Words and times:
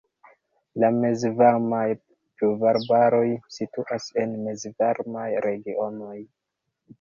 La 0.83 0.87
mezvarmaj 0.93 1.83
pluvarbaroj 2.05 3.27
situas 3.59 4.09
en 4.23 4.35
mezvarmaj 4.49 5.29
regionoj. 5.49 6.19